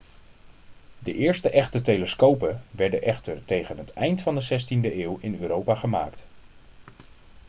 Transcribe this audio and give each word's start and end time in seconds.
de 0.99 1.13
eerste 1.13 1.49
echte 1.49 1.81
telescopen 1.81 2.61
werden 2.71 3.01
echter 3.01 3.45
tegen 3.45 3.77
het 3.77 3.93
eind 3.93 4.21
van 4.21 4.35
de 4.35 4.61
16e 4.61 4.95
eeuw 4.95 5.17
in 5.19 5.37
europa 5.41 5.75
gemaakt 5.75 6.25